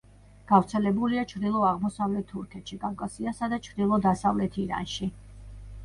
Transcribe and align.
გავრცელებულია 0.51 1.25
ჩრდილო-აღმოსავლეთ 1.33 2.27
თურქეთში, 2.33 2.81
კავკასიასა 2.87 3.53
და 3.55 3.63
ჩრდილო-დასავლეთ 3.69 4.63
ირანში. 4.67 5.17